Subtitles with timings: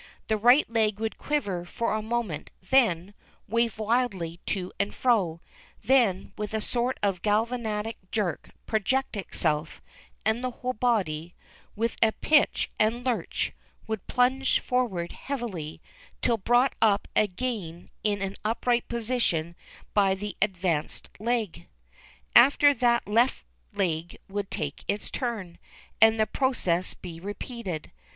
[0.29, 3.13] The right leg would quiver for a moment, then
[3.47, 5.41] wave wildly to and fro,
[5.83, 9.79] then with a sort of galvanic jerk project itself,
[10.25, 11.35] and the whole body,
[11.75, 13.53] with a pitch and a lurch,
[13.85, 15.83] would plunge forward heavily,
[16.23, 19.55] till brought up again in an upright position
[19.93, 21.27] by the advanced leg.
[21.27, 22.47] SNOY/Y PETER.
[22.47, 23.43] 335 After that the left
[23.75, 25.59] leg would take its turn,
[26.01, 27.91] and the pro cess be repeated.